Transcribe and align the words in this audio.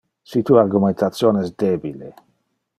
Si 0.29 0.39
tu 0.49 0.55
argumentation 0.61 1.39
es 1.43 1.53
debile. 1.65 2.13